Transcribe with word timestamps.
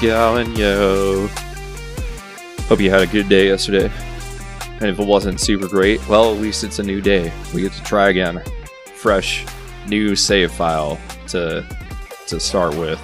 How's 0.00 0.48
yo? 0.58 1.26
Hope 2.68 2.80
you 2.80 2.90
had 2.90 3.02
a 3.02 3.06
good 3.06 3.28
day 3.28 3.48
yesterday. 3.48 3.92
And 4.80 4.84
if 4.84 4.98
it 4.98 5.06
wasn't 5.06 5.38
super 5.38 5.68
great, 5.68 6.00
well, 6.08 6.32
at 6.32 6.40
least 6.40 6.64
it's 6.64 6.78
a 6.78 6.82
new 6.82 7.02
day. 7.02 7.30
We 7.54 7.60
get 7.60 7.72
to 7.72 7.82
try 7.82 8.08
again. 8.08 8.42
Fresh, 8.94 9.44
new 9.88 10.16
save 10.16 10.52
file 10.52 10.98
to 11.28 11.66
to 12.28 12.40
start 12.40 12.74
with. 12.76 12.98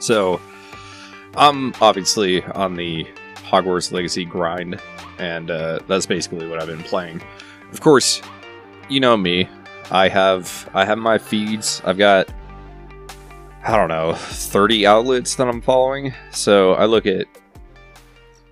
So, 0.00 0.40
I'm 1.36 1.72
obviously 1.80 2.42
on 2.42 2.74
the 2.74 3.06
Hogwarts 3.48 3.92
Legacy 3.92 4.24
grind, 4.24 4.80
and 5.20 5.48
uh, 5.48 5.78
that's 5.86 6.06
basically 6.06 6.48
what 6.48 6.60
I've 6.60 6.66
been 6.66 6.82
playing. 6.82 7.22
Of 7.70 7.80
course, 7.80 8.20
you 8.88 8.98
know 8.98 9.16
me. 9.16 9.48
I 9.92 10.08
have 10.08 10.68
I 10.74 10.84
have 10.84 10.98
my 10.98 11.18
feeds. 11.18 11.80
I've 11.84 11.98
got 11.98 12.28
I 13.68 13.76
don't 13.76 13.88
know, 13.88 14.14
30 14.14 14.86
outlets 14.86 15.34
that 15.34 15.46
I'm 15.46 15.60
following. 15.60 16.14
So 16.30 16.72
I 16.72 16.86
look 16.86 17.04
at 17.04 17.26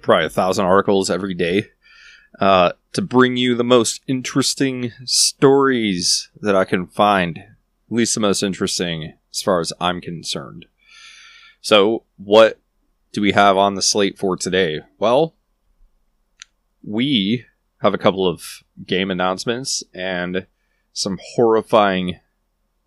probably 0.02 0.26
a 0.26 0.28
thousand 0.28 0.66
articles 0.66 1.08
every 1.08 1.32
day 1.32 1.68
uh, 2.38 2.72
to 2.92 3.00
bring 3.00 3.38
you 3.38 3.54
the 3.54 3.64
most 3.64 4.02
interesting 4.06 4.92
stories 5.06 6.28
that 6.42 6.54
I 6.54 6.66
can 6.66 6.86
find. 6.86 7.38
At 7.38 7.46
least 7.88 8.12
the 8.12 8.20
most 8.20 8.42
interesting 8.42 9.14
as 9.32 9.40
far 9.40 9.58
as 9.58 9.72
I'm 9.80 10.02
concerned. 10.02 10.66
So, 11.62 12.04
what 12.18 12.60
do 13.12 13.22
we 13.22 13.32
have 13.32 13.56
on 13.56 13.74
the 13.74 13.80
slate 13.80 14.18
for 14.18 14.36
today? 14.36 14.80
Well, 14.98 15.34
we 16.82 17.46
have 17.78 17.94
a 17.94 17.98
couple 17.98 18.28
of 18.28 18.62
game 18.86 19.10
announcements 19.10 19.82
and 19.94 20.46
some 20.92 21.18
horrifying 21.22 22.20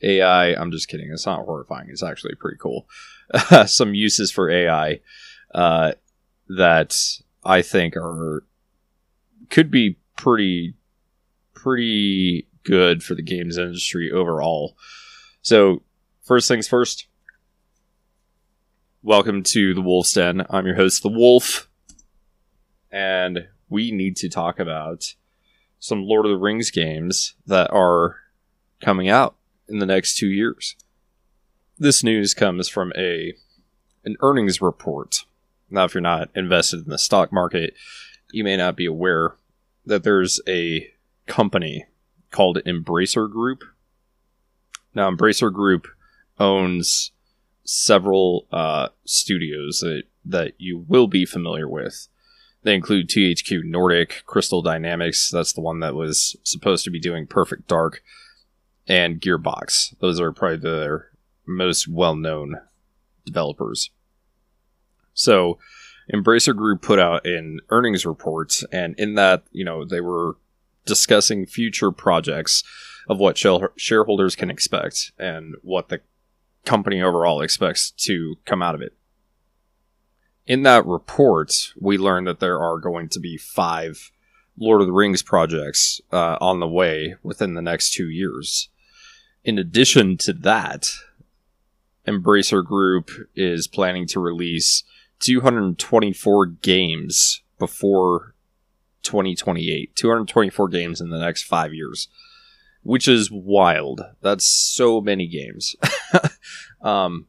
AI. 0.01 0.53
I'm 0.53 0.71
just 0.71 0.87
kidding. 0.87 1.11
It's 1.11 1.25
not 1.25 1.45
horrifying. 1.45 1.89
It's 1.89 2.03
actually 2.03 2.35
pretty 2.35 2.57
cool. 2.57 2.87
some 3.65 3.93
uses 3.93 4.31
for 4.31 4.49
AI 4.49 4.99
uh, 5.53 5.93
that 6.47 6.97
I 7.43 7.61
think 7.61 7.95
are 7.95 8.43
could 9.49 9.71
be 9.71 9.97
pretty 10.15 10.75
pretty 11.53 12.47
good 12.63 13.03
for 13.03 13.15
the 13.15 13.21
games 13.21 13.57
industry 13.57 14.11
overall. 14.11 14.77
So, 15.41 15.81
first 16.23 16.47
things 16.47 16.67
first. 16.67 17.07
Welcome 19.01 19.43
to 19.43 19.73
the 19.73 19.81
Wolf's 19.81 20.13
Den. 20.13 20.45
I'm 20.49 20.65
your 20.65 20.75
host, 20.75 21.03
the 21.03 21.09
Wolf, 21.09 21.69
and 22.91 23.47
we 23.69 23.91
need 23.91 24.17
to 24.17 24.29
talk 24.29 24.59
about 24.59 25.15
some 25.79 26.03
Lord 26.03 26.25
of 26.25 26.31
the 26.31 26.37
Rings 26.37 26.69
games 26.69 27.35
that 27.47 27.71
are 27.71 28.17
coming 28.81 29.07
out 29.07 29.35
in 29.69 29.79
the 29.79 29.85
next 29.85 30.17
two 30.17 30.27
years. 30.27 30.75
This 31.77 32.03
news 32.03 32.33
comes 32.33 32.67
from 32.67 32.91
a 32.97 33.33
an 34.03 34.15
earnings 34.21 34.61
report. 34.61 35.25
Now, 35.69 35.85
if 35.85 35.93
you're 35.93 36.01
not 36.01 36.29
invested 36.35 36.85
in 36.85 36.89
the 36.89 36.97
stock 36.97 37.31
market, 37.31 37.73
you 38.31 38.43
may 38.43 38.57
not 38.57 38.75
be 38.75 38.85
aware 38.85 39.35
that 39.85 40.03
there's 40.03 40.39
a 40.47 40.91
company 41.27 41.85
called 42.31 42.57
Embracer 42.65 43.31
Group. 43.31 43.63
Now, 44.93 45.09
Embracer 45.09 45.53
Group 45.53 45.87
owns 46.39 47.11
several 47.63 48.47
uh, 48.51 48.89
studios 49.05 49.79
that, 49.79 50.03
that 50.25 50.53
you 50.57 50.85
will 50.87 51.07
be 51.07 51.25
familiar 51.25 51.67
with. 51.67 52.07
They 52.63 52.75
include 52.75 53.09
THQ 53.09 53.63
Nordic, 53.63 54.23
Crystal 54.25 54.61
Dynamics, 54.61 55.29
that's 55.31 55.53
the 55.53 55.61
one 55.61 55.79
that 55.79 55.95
was 55.95 56.35
supposed 56.43 56.83
to 56.85 56.91
be 56.91 56.99
doing 56.99 57.25
Perfect 57.25 57.67
Dark, 57.67 58.03
and 58.89 59.21
Gearbox. 59.21 59.95
Those 59.99 60.19
are 60.19 60.33
probably 60.33 60.57
their 60.57 61.09
most 61.45 61.87
well 61.87 62.15
known 62.15 62.59
developers. 63.25 63.91
So, 65.13 65.59
Embracer 66.13 66.55
Group 66.55 66.81
put 66.81 66.99
out 66.99 67.25
an 67.25 67.59
earnings 67.69 68.05
report, 68.05 68.63
and 68.71 68.95
in 68.97 69.13
that, 69.15 69.43
you 69.51 69.63
know, 69.63 69.85
they 69.85 70.01
were 70.01 70.37
discussing 70.85 71.45
future 71.45 71.91
projects 71.91 72.63
of 73.07 73.19
what 73.19 73.37
shareholders 73.77 74.35
can 74.35 74.49
expect 74.49 75.11
and 75.19 75.55
what 75.61 75.89
the 75.89 76.01
company 76.65 77.01
overall 77.01 77.41
expects 77.41 77.91
to 77.91 78.35
come 78.45 78.61
out 78.61 78.75
of 78.75 78.81
it. 78.81 78.93
In 80.47 80.63
that 80.63 80.85
report, 80.85 81.73
we 81.79 81.97
learned 81.97 82.25
that 82.27 82.39
there 82.39 82.59
are 82.59 82.79
going 82.79 83.07
to 83.09 83.19
be 83.19 83.37
five 83.37 84.11
Lord 84.57 84.81
of 84.81 84.87
the 84.87 84.93
Rings 84.93 85.21
projects 85.21 86.01
uh, 86.11 86.37
on 86.41 86.59
the 86.59 86.67
way 86.67 87.15
within 87.21 87.53
the 87.53 87.61
next 87.61 87.93
two 87.93 88.09
years. 88.09 88.69
In 89.43 89.57
addition 89.57 90.17
to 90.17 90.33
that, 90.33 90.91
Embracer 92.07 92.65
Group 92.65 93.09
is 93.35 93.67
planning 93.67 94.07
to 94.07 94.19
release 94.19 94.83
224 95.19 96.45
games 96.45 97.41
before 97.57 98.35
2028. 99.03 99.95
224 99.95 100.67
games 100.69 101.01
in 101.01 101.09
the 101.09 101.19
next 101.19 101.43
five 101.43 101.73
years, 101.73 102.07
which 102.83 103.07
is 103.07 103.31
wild. 103.31 104.01
That's 104.21 104.45
so 104.45 105.01
many 105.01 105.27
games. 105.27 105.75
um, 106.81 107.27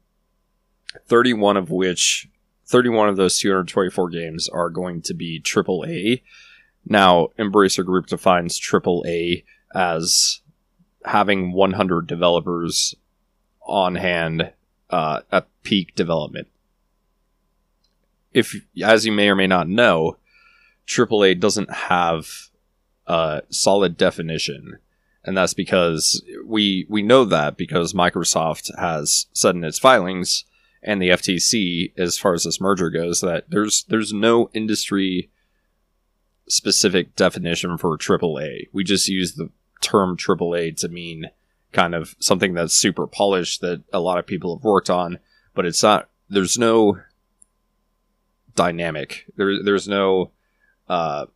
31 1.06 1.56
of 1.56 1.70
which, 1.70 2.28
31 2.66 3.08
of 3.08 3.16
those 3.16 3.38
224 3.38 4.10
games 4.10 4.48
are 4.48 4.70
going 4.70 5.02
to 5.02 5.14
be 5.14 5.40
AAA. 5.40 6.22
Now, 6.86 7.28
Embracer 7.38 7.84
Group 7.84 8.06
defines 8.06 8.60
AAA 8.60 9.44
as 9.74 10.40
having 11.04 11.52
100 11.52 12.06
developers 12.06 12.94
on 13.62 13.94
hand 13.94 14.52
uh, 14.90 15.20
at 15.30 15.46
peak 15.62 15.94
development. 15.94 16.48
If, 18.32 18.54
as 18.82 19.06
you 19.06 19.12
may 19.12 19.28
or 19.28 19.34
may 19.34 19.46
not 19.46 19.68
know, 19.68 20.16
AAA 20.86 21.40
doesn't 21.40 21.72
have 21.72 22.28
a 23.06 23.42
solid 23.48 23.96
definition, 23.96 24.78
and 25.24 25.36
that's 25.36 25.54
because 25.54 26.22
we 26.44 26.86
we 26.88 27.02
know 27.02 27.24
that 27.24 27.56
because 27.56 27.92
Microsoft 27.92 28.76
has 28.78 29.26
said 29.32 29.56
in 29.56 29.64
its 29.64 29.78
filings 29.78 30.44
and 30.82 31.00
the 31.00 31.10
FTC, 31.10 31.92
as 31.98 32.18
far 32.18 32.34
as 32.34 32.44
this 32.44 32.60
merger 32.60 32.90
goes, 32.90 33.20
that 33.20 33.50
there's 33.50 33.84
there's 33.84 34.12
no 34.12 34.48
industry 34.54 35.30
specific 36.48 37.14
definition 37.16 37.76
for 37.76 37.96
AAA. 37.96 38.68
We 38.72 38.84
just 38.84 39.08
use 39.08 39.34
the 39.34 39.50
term 39.80 40.16
AAA 40.16 40.76
to 40.78 40.88
mean 40.88 41.30
kind 41.72 41.94
of 41.94 42.14
something 42.18 42.54
that's 42.54 42.74
super 42.74 43.06
polished 43.06 43.60
that 43.60 43.82
a 43.92 44.00
lot 44.00 44.18
of 44.18 44.26
people 44.26 44.56
have 44.56 44.64
worked 44.64 44.90
on, 44.90 45.18
but 45.54 45.66
it's 45.66 45.82
not. 45.82 46.08
There's 46.28 46.58
no 46.58 46.98
dynamic. 48.54 49.24
There, 49.36 49.62
there's 49.62 49.88
no 49.88 50.30
uh, 50.88 51.26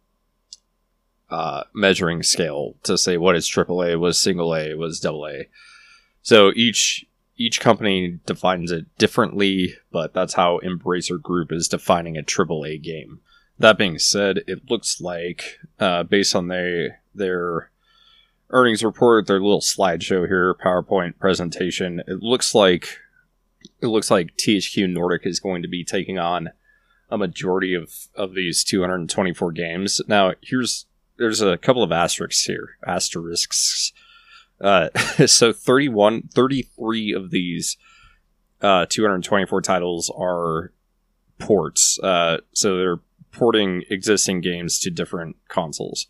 uh, 1.31 1.65
measuring 1.72 2.22
scale 2.22 2.77
to 2.82 2.99
say 2.99 3.16
what 3.16 3.37
is 3.37 3.49
AAA, 3.49 3.99
was 3.99 4.19
single 4.19 4.55
A, 4.55 4.75
was 4.75 5.00
double 5.00 5.26
A. 5.26 5.49
So 6.22 6.53
each 6.55 7.06
each 7.37 7.61
company 7.61 8.21
defines 8.26 8.71
it 8.71 8.87
differently, 8.99 9.75
but 9.91 10.15
that's 10.15 10.34
how 10.34 10.61
Embracer 10.65 11.21
Group 11.21 11.50
is 11.50 11.66
defining 11.66 12.16
a 12.16 12.22
AAA 12.22 12.81
game. 12.82 13.21
That 13.59 13.78
being 13.78 13.99
said, 13.99 14.43
it 14.47 14.71
looks 14.71 15.00
like, 15.00 15.59
uh, 15.81 16.05
based 16.05 16.37
on 16.37 16.49
their 16.49 17.00
their 17.14 17.70
earnings 18.55 18.85
report, 18.85 19.27
their 19.27 19.41
little 19.41 19.61
slideshow 19.61 20.27
here, 20.27 20.55
PowerPoint 20.55 21.19
presentation. 21.19 22.01
It 22.06 22.23
looks 22.23 22.55
like 22.55 22.89
it 23.83 23.89
looks 23.89 24.11
like 24.11 24.37
THQ 24.37 24.91
Nordic 24.91 25.27
is 25.27 25.41
going 25.41 25.62
to 25.62 25.69
be 25.69 25.85
taking 25.85 26.19
on 26.19 26.51
a 27.11 27.19
majority 27.19 27.75
of 27.75 27.93
of 28.15 28.35
these 28.35 28.65
224 28.65 29.53
games. 29.53 30.01
Now, 30.06 30.33
here's 30.41 30.87
there's 31.19 31.43
a 31.43 31.59
couple 31.59 31.83
of 31.83 31.93
asterisks 31.93 32.45
here. 32.45 32.79
Asterisks. 32.87 33.93
Uh, 34.61 34.89
so 35.27 35.53
31, 35.53 36.29
33 36.33 37.12
of 37.12 37.31
these 37.31 37.77
uh, 38.62 38.87
224 38.89 39.61
titles 39.62 40.11
are 40.17 40.73
ports. 41.39 41.99
Uh, 41.99 42.39
so 42.53 42.77
they're 42.77 43.01
porting 43.33 43.83
existing 43.91 44.41
games 44.41 44.79
to 44.79 44.91
different 44.91 45.37
consoles. 45.49 46.06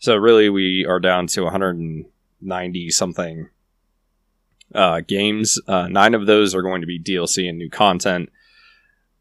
So 0.00 0.16
really, 0.16 0.48
we 0.48 0.86
are 0.86 0.98
down 0.98 1.26
to 1.28 1.42
190 1.42 2.90
something 2.90 3.50
uh, 4.74 5.02
games. 5.06 5.60
Uh, 5.68 5.88
nine 5.88 6.14
of 6.14 6.24
those 6.24 6.54
are 6.54 6.62
going 6.62 6.80
to 6.80 6.86
be 6.86 6.98
DLC 6.98 7.46
and 7.46 7.58
new 7.58 7.68
content. 7.68 8.30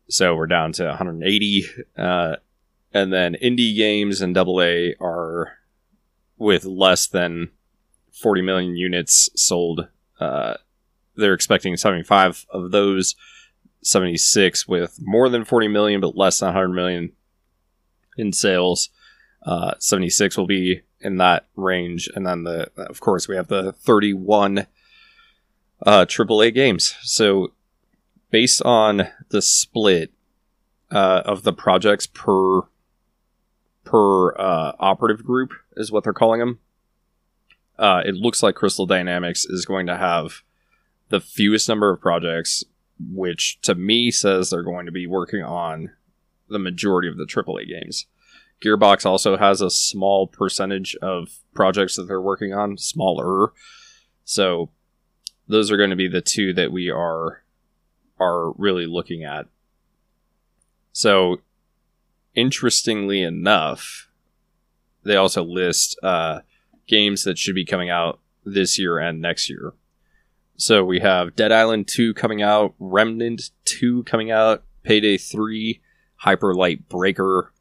So 0.10 0.34
we're 0.36 0.48
down 0.48 0.72
to 0.74 0.86
180. 0.86 1.66
Uh, 1.98 2.38
and 2.94 3.12
then 3.12 3.36
indie 3.44 3.76
games 3.76 4.22
and 4.22 4.38
AA 4.38 4.92
are 5.02 5.58
with 6.38 6.64
less 6.64 7.08
than 7.08 7.50
40 8.14 8.42
million 8.42 8.78
units 8.78 9.30
sold. 9.36 9.90
Uh, 10.18 10.54
they're 11.18 11.34
expecting 11.34 11.76
75 11.76 12.46
of 12.52 12.72
those, 12.72 13.18
76 13.84 14.66
with 14.66 14.98
more 15.02 15.28
than 15.28 15.44
40 15.44 15.68
million 15.68 16.00
but 16.00 16.16
less 16.16 16.40
than 16.40 16.48
100 16.48 16.70
million 16.70 17.12
in 18.18 18.32
sales. 18.32 18.90
Uh, 19.44 19.74
76 19.80 20.38
will 20.38 20.48
be 20.48 20.82
in 21.00 21.18
that 21.18 21.48
range, 21.56 22.10
and 22.14 22.26
then 22.26 22.44
the 22.44 22.70
of 22.78 23.00
course 23.00 23.28
we 23.28 23.36
have 23.36 23.48
the 23.48 23.72
31 23.72 24.68
uh, 25.86 26.06
AAA 26.06 26.54
games. 26.54 26.96
So 27.02 27.54
based 28.32 28.62
on 28.64 29.08
the 29.30 29.42
split 29.42 30.12
uh, 30.92 31.22
of 31.26 31.44
the 31.44 31.54
projects 31.54 32.08
per 32.08 32.62
per 33.84 34.36
uh, 34.38 34.74
operative 34.80 35.26
group 35.26 35.52
is 35.76 35.92
what 35.92 36.04
they're 36.04 36.14
calling 36.14 36.40
them. 36.40 36.60
Uh, 37.78 38.02
it 38.06 38.14
looks 38.14 38.44
like 38.44 38.56
Crystal 38.56 38.86
Dynamics 38.86 39.46
is 39.46 39.66
going 39.66 39.88
to 39.88 39.98
have 39.98 40.44
the 41.08 41.20
fewest 41.20 41.68
number 41.68 41.92
of 41.92 42.02
projects, 42.02 42.64
which 43.00 43.60
to 43.62 43.74
me 43.74 44.12
says 44.12 44.50
they're 44.50 44.64
going 44.64 44.86
to 44.86 44.92
be 44.92 45.08
working 45.08 45.42
on 45.42 45.92
the 46.50 46.60
majority 46.60 47.08
of 47.08 47.18
the 47.18 47.26
AAA 47.26 47.68
games. 47.68 48.06
Gearbox 48.62 49.06
also 49.06 49.38
has 49.38 49.62
a 49.62 49.70
small 49.70 50.28
percentage 50.28 50.96
of 51.02 51.30
projects 51.54 51.96
that 51.96 52.04
they're 52.04 52.22
working 52.22 52.54
on, 52.54 52.78
smaller. 52.78 53.54
So 54.26 54.70
those 55.48 55.72
are 55.72 55.78
going 55.78 55.90
to 55.90 55.96
be 55.96 56.08
the 56.08 56.22
two 56.22 56.54
that 56.54 56.72
we 56.72 56.90
are 56.90 57.44
are 58.20 58.52
really 58.52 58.86
looking 58.86 59.24
at. 59.24 59.48
So 60.92 61.38
interestingly 62.36 63.22
enough, 63.22 64.10
they 65.04 65.16
also 65.16 65.44
list 65.44 65.98
uh, 66.04 66.42
games 66.88 67.24
that 67.24 67.38
should 67.38 67.56
be 67.56 67.66
coming 67.66 67.90
out 67.90 68.20
this 68.46 68.78
year 68.78 68.98
and 68.98 69.22
next 69.22 69.50
year. 69.50 69.74
So 70.58 70.84
we 70.84 71.00
have 71.00 71.38
Dead 71.38 71.54
Island 71.54 71.88
2 71.88 72.14
coming 72.16 72.42
out, 72.42 72.74
Remnant 72.80 73.52
2 73.64 74.04
coming 74.04 74.30
out, 74.30 74.66
Payday 74.84 75.18
3, 75.18 75.80
Hyper 76.18 76.54
Light 76.54 76.90
Breaker, 76.90 77.54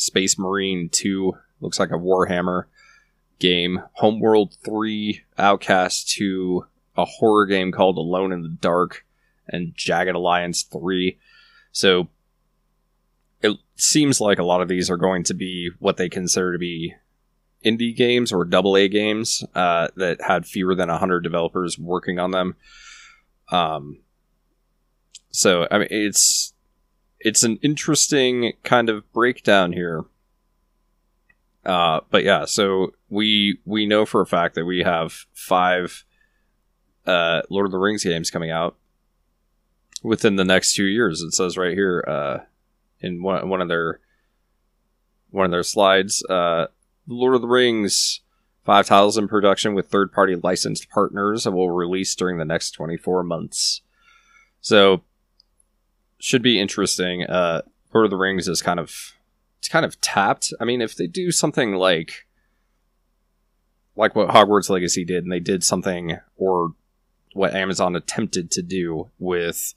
Space 0.00 0.38
Marine 0.38 0.88
2, 0.88 1.36
looks 1.60 1.78
like 1.78 1.90
a 1.90 1.98
Warhammer 1.98 2.64
game, 3.38 3.82
Homeworld 3.94 4.56
3, 4.64 5.22
Outcast 5.36 6.08
2, 6.10 6.64
a 6.96 7.04
horror 7.04 7.44
game 7.44 7.70
called 7.70 7.98
Alone 7.98 8.32
in 8.32 8.40
the 8.40 8.48
Dark, 8.48 9.04
and 9.46 9.74
Jagged 9.74 10.14
Alliance 10.14 10.62
3. 10.62 11.18
So 11.72 12.08
it 13.42 13.58
seems 13.76 14.22
like 14.22 14.38
a 14.38 14.44
lot 14.44 14.62
of 14.62 14.68
these 14.68 14.90
are 14.90 14.96
going 14.96 15.22
to 15.24 15.34
be 15.34 15.70
what 15.80 15.98
they 15.98 16.08
consider 16.08 16.54
to 16.54 16.58
be 16.58 16.94
indie 17.62 17.94
games 17.94 18.32
or 18.32 18.46
double 18.46 18.78
A 18.78 18.88
games 18.88 19.44
uh, 19.54 19.88
that 19.96 20.22
had 20.22 20.46
fewer 20.46 20.74
than 20.74 20.88
100 20.88 21.20
developers 21.20 21.78
working 21.78 22.18
on 22.18 22.30
them. 22.30 22.56
Um, 23.50 23.98
so 25.30 25.68
I 25.70 25.76
mean, 25.76 25.88
it's 25.90 26.54
it's 27.20 27.42
an 27.42 27.58
interesting 27.62 28.54
kind 28.64 28.88
of 28.88 29.10
breakdown 29.12 29.72
here. 29.72 30.04
Uh, 31.64 32.00
but 32.10 32.24
yeah, 32.24 32.46
so 32.46 32.94
we 33.10 33.58
we 33.64 33.86
know 33.86 34.06
for 34.06 34.20
a 34.20 34.26
fact 34.26 34.54
that 34.54 34.64
we 34.64 34.82
have 34.82 35.26
five 35.32 36.04
uh, 37.06 37.42
Lord 37.50 37.66
of 37.66 37.72
the 37.72 37.78
Rings 37.78 38.04
games 38.04 38.30
coming 38.30 38.50
out 38.50 38.76
within 40.02 40.36
the 40.36 40.44
next 40.44 40.74
two 40.74 40.86
years. 40.86 41.20
It 41.20 41.32
says 41.32 41.58
right 41.58 41.74
here 41.74 42.04
uh, 42.06 42.38
in 43.00 43.22
one, 43.22 43.48
one 43.48 43.60
of 43.60 43.68
their 43.68 44.00
one 45.30 45.44
of 45.44 45.50
their 45.50 45.62
slides. 45.62 46.24
Uh, 46.24 46.66
Lord 47.06 47.34
of 47.34 47.42
the 47.42 47.48
Rings, 47.48 48.20
five 48.64 48.86
titles 48.86 49.18
in 49.18 49.28
production 49.28 49.74
with 49.74 49.88
third 49.88 50.12
party 50.12 50.36
licensed 50.36 50.88
partners 50.88 51.46
and 51.46 51.54
will 51.54 51.70
release 51.70 52.14
during 52.14 52.38
the 52.38 52.44
next 52.44 52.70
24 52.72 53.22
months. 53.22 53.82
So, 54.60 55.02
should 56.20 56.42
be 56.42 56.60
interesting. 56.60 57.24
Uh, 57.24 57.62
Lord 57.92 58.06
of 58.06 58.10
the 58.10 58.16
Rings 58.16 58.46
is 58.46 58.62
kind 58.62 58.78
of 58.78 59.14
it's 59.58 59.68
kind 59.68 59.84
of 59.84 60.00
tapped. 60.00 60.52
I 60.60 60.64
mean, 60.64 60.80
if 60.80 60.94
they 60.94 61.06
do 61.06 61.32
something 61.32 61.74
like 61.74 62.26
like 63.96 64.14
what 64.14 64.28
Hogwarts 64.28 64.70
Legacy 64.70 65.04
did, 65.04 65.24
and 65.24 65.32
they 65.32 65.40
did 65.40 65.64
something, 65.64 66.18
or 66.36 66.74
what 67.34 67.54
Amazon 67.54 67.96
attempted 67.96 68.50
to 68.52 68.62
do 68.62 69.10
with 69.18 69.74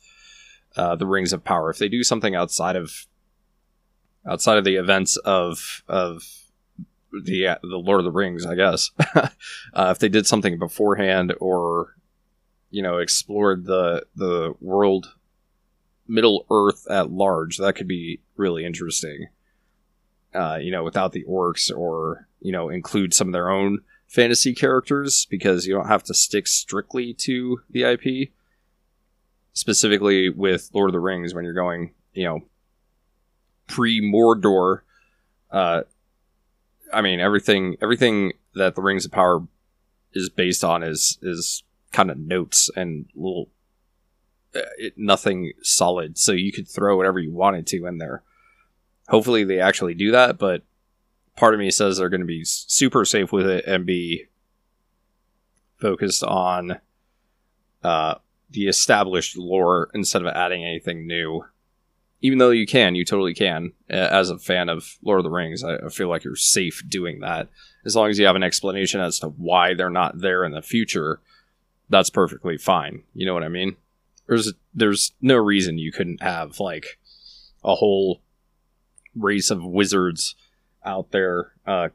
uh, 0.76 0.96
the 0.96 1.08
Rings 1.08 1.34
of 1.34 1.44
Power, 1.44 1.70
if 1.70 1.78
they 1.78 1.90
do 1.90 2.04
something 2.04 2.36
outside 2.36 2.76
of 2.76 3.08
outside 4.30 4.58
of 4.58 4.64
the 4.64 4.76
events 4.76 5.18
of 5.18 5.84
of 5.88 6.24
the 7.26 7.48
uh, 7.48 7.58
the 7.62 7.78
Lord 7.78 8.00
of 8.00 8.06
the 8.06 8.12
Rings, 8.12 8.46
I 8.46 8.56
guess. 8.56 8.92
uh, 9.16 9.30
if 9.76 10.00
they 10.00 10.10
did 10.10 10.28
something 10.28 10.58
beforehand, 10.58 11.34
or 11.40 11.96
you 12.70 12.82
know, 12.82 12.98
explored 12.98 13.66
the 13.66 14.06
the 14.16 14.54
world, 14.60 15.14
Middle 16.08 16.46
Earth 16.52 16.86
at 16.90 17.12
large, 17.12 17.58
that 17.58 17.76
could 17.76 17.88
be 17.88 18.22
really 18.36 18.66
interesting. 18.66 19.28
Uh, 20.34 20.58
you 20.60 20.72
know, 20.72 20.84
without 20.84 21.12
the 21.12 21.24
orcs, 21.30 21.72
or 21.76 22.28
you 22.40 22.52
know, 22.52 22.70
include 22.70 23.14
some 23.14 23.28
of 23.28 23.34
their 23.34 23.50
own 23.50 23.80
fantasy 24.08 24.54
characters 24.54 25.26
because 25.30 25.66
you 25.66 25.74
don't 25.74 25.88
have 25.88 26.04
to 26.04 26.14
stick 26.14 26.48
strictly 26.48 27.14
to 27.14 27.62
the 27.70 27.84
IP. 27.84 28.30
Specifically 29.54 30.30
with 30.30 30.70
Lord 30.74 30.90
of 30.90 30.94
the 30.94 31.00
Rings, 31.00 31.34
when 31.34 31.46
you're 31.46 31.54
going, 31.54 31.94
you 32.14 32.26
know, 32.26 32.40
pre 33.68 34.02
Mordor, 34.02 34.82
uh, 35.52 35.84
I 36.92 37.02
mean 37.02 37.20
everything 37.20 37.78
everything 37.82 38.34
that 38.56 38.76
the 38.76 38.82
Rings 38.82 39.06
of 39.06 39.12
Power 39.12 39.48
is 40.14 40.30
based 40.30 40.64
on 40.64 40.84
is 40.84 41.18
is 41.22 41.64
kind 41.92 42.10
of 42.10 42.18
notes 42.18 42.70
and 42.76 43.06
little 43.16 43.50
it, 44.54 44.94
nothing 44.98 45.54
solid. 45.62 46.18
So 46.18 46.32
you 46.32 46.52
could 46.52 46.68
throw 46.68 46.98
whatever 46.98 47.20
you 47.20 47.34
wanted 47.34 47.68
to 47.68 47.86
in 47.86 47.98
there. 47.98 48.24
Hopefully 49.10 49.44
they 49.44 49.60
actually 49.60 49.94
do 49.94 50.12
that, 50.12 50.38
but 50.38 50.64
part 51.36 51.54
of 51.54 51.60
me 51.60 51.72
says 51.72 51.98
they're 51.98 52.10
going 52.10 52.22
to 52.22 52.28
be 52.28 52.46
super 52.46 53.06
safe 53.06 53.32
with 53.32 53.48
it 53.48 53.66
and 53.66 53.86
be 53.86 54.26
focused 55.78 56.24
on 56.24 56.80
uh, 57.84 58.16
the 58.50 58.68
established 58.68 59.38
lore 59.38 59.90
instead 59.94 60.22
of 60.22 60.28
adding 60.30 60.64
anything 60.64 61.06
new 61.06 61.44
even 62.24 62.40
though 62.40 62.52
you 62.52 62.66
can, 62.66 62.96
you 62.96 63.04
totally 63.04 63.34
can. 63.34 63.74
As 63.90 64.30
a 64.30 64.40
fan 64.40 64.70
of 64.70 64.98
Lord 65.04 65.20
of 65.20 65.26
the 65.26 65.30
Rings, 65.30 65.62
I 65.62 65.90
feel 65.90 66.08
like 66.08 66.24
you're 66.24 66.38
safe 66.38 66.82
doing 66.88 67.20
that. 67.20 67.50
As 67.86 67.98
long 67.98 68.10
as 68.10 68.18
you 68.18 68.26
have 68.26 68.38
an 68.38 68.44
explanation 68.44 69.02
as 69.02 69.20
to 69.20 69.28
why 69.28 69.74
they're 69.74 69.90
not 69.90 70.22
there 70.22 70.46
in 70.46 70.54
the 70.54 70.62
future, 70.62 71.20
that's 71.90 72.10
perfectly 72.10 72.58
fine. 72.58 73.04
You 73.14 73.26
know 73.26 73.34
what 73.34 73.44
I 73.44 73.50
mean? 73.50 73.76
There's 74.28 74.54
there's 74.74 75.14
no 75.22 75.36
reason 75.36 75.78
you 75.78 75.92
couldn't 75.92 76.22
have 76.22 76.60
like 76.60 77.00
a 77.64 77.76
whole 77.76 78.22
race 79.16 79.52
of 79.52 79.64
wizards 79.64 80.36
out 80.86 81.12
there 81.12 81.54
uh, 81.66 81.90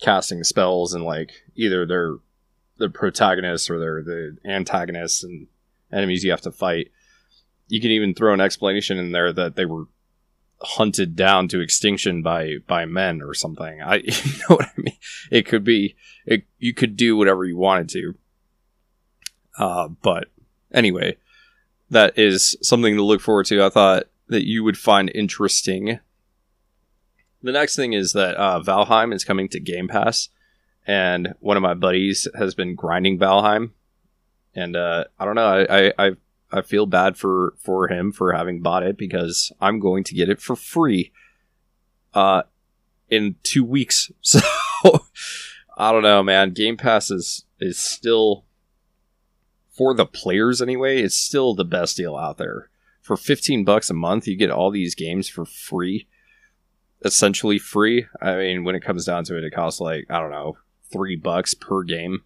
casting 0.00 0.44
spells 0.44 0.94
and 0.94 1.04
like 1.04 1.32
either 1.54 1.86
they're 1.86 2.16
the 2.78 2.90
protagonists 2.90 3.70
or 3.70 3.78
they're 3.78 4.02
the 4.02 4.36
antagonists 4.44 5.24
and 5.24 5.46
enemies 5.92 6.24
you 6.24 6.30
have 6.30 6.42
to 6.42 6.50
fight 6.50 6.90
you 7.68 7.80
can 7.80 7.90
even 7.90 8.14
throw 8.14 8.34
an 8.34 8.40
explanation 8.40 8.98
in 8.98 9.12
there 9.12 9.32
that 9.32 9.56
they 9.56 9.64
were 9.64 9.86
hunted 10.62 11.14
down 11.16 11.48
to 11.48 11.60
extinction 11.60 12.22
by 12.22 12.56
by 12.66 12.84
men 12.84 13.20
or 13.22 13.34
something. 13.34 13.80
I 13.82 13.96
you 14.04 14.32
know 14.48 14.56
what 14.56 14.66
I 14.66 14.80
mean. 14.80 14.96
It 15.30 15.46
could 15.46 15.64
be 15.64 15.96
it. 16.24 16.44
You 16.58 16.74
could 16.74 16.96
do 16.96 17.16
whatever 17.16 17.44
you 17.44 17.56
wanted 17.56 17.88
to. 17.90 18.14
Uh, 19.58 19.88
but 19.88 20.28
anyway, 20.72 21.16
that 21.90 22.18
is 22.18 22.56
something 22.62 22.96
to 22.96 23.04
look 23.04 23.20
forward 23.20 23.46
to. 23.46 23.64
I 23.64 23.68
thought 23.68 24.04
that 24.28 24.46
you 24.46 24.64
would 24.64 24.78
find 24.78 25.10
interesting. 25.14 26.00
The 27.42 27.52
next 27.52 27.76
thing 27.76 27.92
is 27.92 28.12
that 28.12 28.36
uh, 28.36 28.60
Valheim 28.60 29.14
is 29.14 29.24
coming 29.24 29.48
to 29.50 29.60
Game 29.60 29.88
Pass, 29.88 30.28
and 30.86 31.34
one 31.40 31.56
of 31.56 31.62
my 31.62 31.74
buddies 31.74 32.26
has 32.36 32.54
been 32.54 32.74
grinding 32.74 33.18
Valheim, 33.18 33.70
and 34.54 34.74
uh, 34.74 35.04
I 35.18 35.24
don't 35.24 35.36
know. 35.36 35.66
I, 35.68 35.92
I 35.98 36.10
I 36.50 36.62
feel 36.62 36.86
bad 36.86 37.16
for 37.16 37.54
for 37.58 37.88
him 37.88 38.12
for 38.12 38.32
having 38.32 38.62
bought 38.62 38.82
it 38.82 38.96
because 38.96 39.52
I'm 39.60 39.80
going 39.80 40.04
to 40.04 40.14
get 40.14 40.28
it 40.28 40.40
for 40.40 40.56
free 40.56 41.12
uh 42.14 42.42
in 43.08 43.36
2 43.42 43.64
weeks. 43.64 44.10
So 44.22 45.00
I 45.78 45.90
don't 45.90 46.02
know, 46.02 46.22
man. 46.22 46.50
Game 46.50 46.76
Pass 46.76 47.10
is 47.10 47.44
is 47.60 47.78
still 47.78 48.45
for 49.76 49.94
the 49.94 50.06
players 50.06 50.62
anyway, 50.62 51.02
it's 51.02 51.16
still 51.16 51.54
the 51.54 51.64
best 51.64 51.96
deal 51.96 52.16
out 52.16 52.38
there. 52.38 52.70
For 53.02 53.16
15 53.16 53.64
bucks 53.64 53.90
a 53.90 53.94
month, 53.94 54.26
you 54.26 54.36
get 54.36 54.50
all 54.50 54.70
these 54.70 54.94
games 54.94 55.28
for 55.28 55.44
free. 55.44 56.08
Essentially 57.04 57.58
free. 57.58 58.06
I 58.20 58.36
mean, 58.36 58.64
when 58.64 58.74
it 58.74 58.82
comes 58.82 59.04
down 59.04 59.24
to 59.24 59.36
it, 59.36 59.44
it 59.44 59.52
costs 59.52 59.80
like, 59.80 60.06
I 60.10 60.18
don't 60.18 60.30
know, 60.30 60.56
3 60.92 61.16
bucks 61.16 61.54
per 61.54 61.82
game. 61.82 62.22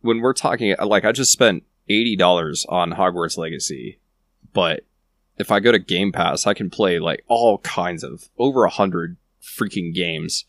When 0.00 0.20
we're 0.20 0.32
talking 0.32 0.74
like 0.84 1.04
I 1.04 1.12
just 1.12 1.32
spent 1.32 1.64
$80 1.88 2.66
on 2.68 2.92
Hogwarts 2.92 3.38
Legacy, 3.38 4.00
but 4.52 4.84
if 5.38 5.50
I 5.50 5.60
go 5.60 5.72
to 5.72 5.78
Game 5.78 6.12
Pass, 6.12 6.46
I 6.46 6.54
can 6.54 6.68
play 6.68 6.98
like 6.98 7.24
all 7.28 7.58
kinds 7.58 8.02
of 8.04 8.28
over 8.38 8.64
a 8.64 8.70
hundred 8.70 9.16
freaking 9.42 9.94
games 9.94 10.44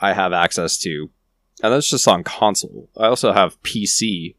I 0.00 0.12
have 0.12 0.32
access 0.32 0.78
to. 0.78 1.10
And 1.62 1.72
that's 1.72 1.88
just 1.88 2.08
on 2.08 2.24
console. 2.24 2.90
I 2.96 3.06
also 3.06 3.32
have 3.32 3.62
PC 3.62 4.34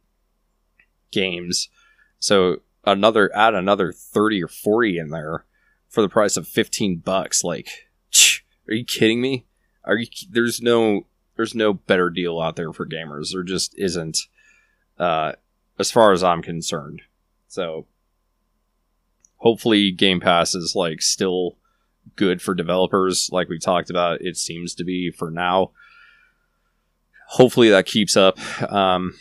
games. 1.11 1.69
So 2.19 2.61
another 2.85 3.31
add 3.35 3.53
another 3.53 3.91
30 3.91 4.43
or 4.43 4.47
40 4.47 4.97
in 4.97 5.09
there 5.09 5.45
for 5.89 6.01
the 6.01 6.09
price 6.09 6.37
of 6.37 6.47
15 6.47 6.97
bucks. 6.97 7.43
Like, 7.43 7.69
are 8.67 8.73
you 8.73 8.85
kidding 8.85 9.21
me? 9.21 9.45
Are 9.83 9.97
you 9.97 10.07
there's 10.29 10.61
no 10.61 11.07
there's 11.35 11.55
no 11.55 11.73
better 11.73 12.09
deal 12.09 12.39
out 12.39 12.55
there 12.55 12.73
for 12.73 12.85
gamers. 12.85 13.31
There 13.31 13.43
just 13.43 13.77
isn't. 13.77 14.19
Uh 14.97 15.33
as 15.79 15.91
far 15.91 16.11
as 16.11 16.23
I'm 16.23 16.41
concerned. 16.41 17.03
So 17.47 17.85
hopefully 19.37 19.91
Game 19.91 20.19
Pass 20.19 20.55
is 20.55 20.73
like 20.75 21.01
still 21.01 21.57
good 22.15 22.41
for 22.41 22.55
developers 22.55 23.29
like 23.31 23.49
we 23.49 23.59
talked 23.59 23.89
about 23.89 24.21
it 24.21 24.37
seems 24.37 24.73
to 24.73 24.83
be 24.83 25.11
for 25.11 25.29
now 25.29 25.71
hopefully 27.27 27.69
that 27.69 27.85
keeps 27.85 28.15
up 28.15 28.39
um, 28.71 29.13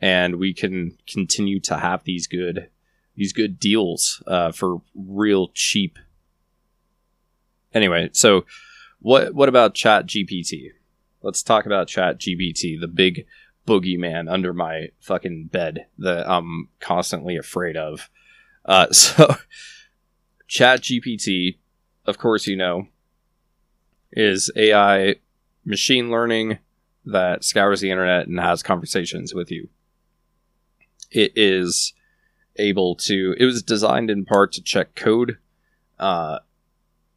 and 0.00 0.36
we 0.36 0.54
can 0.54 0.96
continue 1.06 1.60
to 1.60 1.76
have 1.76 2.04
these 2.04 2.26
good 2.26 2.68
these 3.16 3.32
good 3.32 3.58
deals 3.58 4.22
uh, 4.26 4.50
for 4.52 4.80
real 4.94 5.48
cheap. 5.54 5.98
Anyway 7.72 8.10
so 8.12 8.44
what 9.00 9.34
what 9.34 9.48
about 9.48 9.74
chat 9.74 10.06
gpt 10.06 10.70
let's 11.22 11.42
talk 11.42 11.66
about 11.66 11.88
chat 11.88 12.18
gpt 12.18 12.80
the 12.80 12.88
big 12.88 13.26
boogeyman 13.66 14.30
under 14.30 14.52
my 14.52 14.88
fucking 15.00 15.46
bed 15.46 15.86
that 15.98 16.28
i'm 16.28 16.68
constantly 16.80 17.36
afraid 17.36 17.76
of. 17.76 18.10
Uh, 18.64 18.90
so 18.92 19.36
chat 20.48 20.80
gpt 20.80 21.56
of 22.06 22.18
course 22.18 22.46
you 22.46 22.56
know, 22.56 22.88
is 24.12 24.50
AI 24.56 25.16
machine 25.64 26.10
learning 26.10 26.58
that 27.06 27.44
scours 27.44 27.80
the 27.80 27.90
internet 27.90 28.26
and 28.26 28.38
has 28.40 28.62
conversations 28.62 29.34
with 29.34 29.50
you. 29.50 29.68
It 31.10 31.32
is 31.36 31.92
able 32.56 32.94
to, 32.96 33.34
it 33.38 33.44
was 33.44 33.62
designed 33.62 34.10
in 34.10 34.24
part 34.24 34.52
to 34.52 34.62
check 34.62 34.94
code 34.94 35.38
uh, 35.98 36.40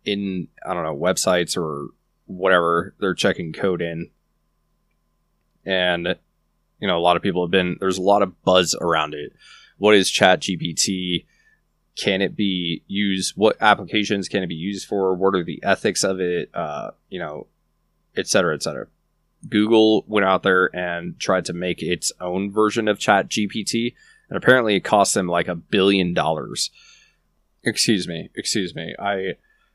in, 0.06 0.48
I 0.66 0.74
don't 0.74 0.84
know, 0.84 0.96
websites 0.96 1.58
or 1.58 1.90
whatever 2.26 2.96
they're 3.00 3.14
checking 3.14 3.54
code 3.54 3.82
in. 3.82 4.10
And, 5.66 6.16
you 6.80 6.88
know, 6.88 6.98
a 6.98 7.02
lot 7.02 7.16
of 7.16 7.24
people 7.24 7.44
have 7.46 7.52
been, 7.52 7.78
there's 7.80 7.98
a 7.98 8.02
lot 8.02 8.22
of 8.22 8.42
buzz 8.44 8.76
around 8.80 9.14
it. 9.14 9.34
What 9.78 9.96
is 9.96 10.10
Chat 10.10 10.42
GPT? 10.42 11.26
can 11.96 12.22
it 12.22 12.36
be 12.36 12.84
used 12.88 13.34
what 13.36 13.56
applications 13.62 14.28
can 14.28 14.44
it 14.44 14.48
be 14.48 14.56
used 14.56 14.88
for 14.88 15.14
what 15.14 15.36
are 15.36 15.44
the 15.44 15.62
ethics 15.64 16.04
of 16.04 16.20
it 16.20 16.50
uh, 16.54 16.92
you 17.10 17.20
know 17.20 17.48
et 18.16 18.28
cetera 18.28 18.56
et 18.56 18.64
cetera 18.64 18.88
google 19.50 20.04
went 20.08 20.26
out 20.26 20.44
there 20.44 20.74
and 20.76 21.20
tried 21.20 21.46
to 21.46 21.54
make 21.54 21.82
its 21.82 22.12
own 22.20 22.52
version 22.52 22.88
of 22.88 23.00
chat 23.00 23.30
gpt 23.30 23.94
and 24.30 24.38
apparently 24.38 24.76
it 24.76 24.82
cost 24.82 25.14
them 25.14 25.28
like 25.28 25.48
a 25.48 25.56
billion 25.56 26.14
dollars 26.14 26.72
excuse 27.64 28.08
me 28.08 28.30
excuse 28.36 28.76
me 28.76 28.96
i 29.00 29.34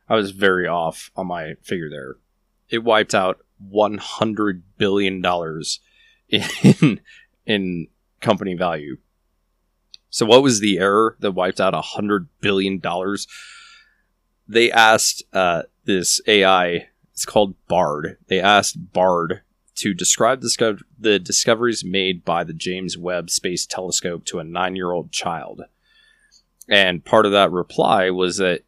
i 0.09 0.15
was 0.15 0.31
very 0.31 0.67
off 0.67 1.11
on 1.17 1.27
my 1.27 1.55
figure 1.63 1.91
there 1.91 2.17
it 2.69 2.85
wiped 2.85 3.15
out 3.15 3.39
100 3.59 4.63
billion 4.77 5.21
dollars 5.21 5.81
in 6.29 7.01
in 7.47 7.89
company 8.21 8.55
value 8.55 8.97
so, 10.11 10.25
what 10.25 10.43
was 10.43 10.61
the 10.61 10.79
error 10.79 11.17
that 11.21 11.33
wiped 11.33 11.61
out 11.61 11.75
a 11.75 11.81
hundred 11.81 12.29
billion 12.41 12.79
dollars? 12.79 13.27
They 14.47 14.73
asked 14.73 15.23
uh, 15.33 15.65
this 15.85 16.21
AI. 16.27 16.89
It's 17.13 17.27
called 17.27 17.55
Bard. 17.67 18.17
They 18.29 18.41
asked 18.41 18.93
Bard 18.93 19.43
to 19.79 19.95
describe 19.95 20.43
the 20.43 21.19
discoveries 21.19 21.85
made 21.85 22.25
by 22.25 22.45
the 22.45 22.53
James 22.53 22.99
Webb 22.99 23.31
Space 23.31 23.67
Telescope 23.67 24.25
to 24.27 24.39
a 24.39 24.45
nine-year-old 24.45 25.13
child. 25.13 25.63
And 26.69 27.05
part 27.05 27.27
of 27.27 27.33
that 27.33 27.51
reply 27.51 28.11
was 28.11 28.37
that 28.37 28.63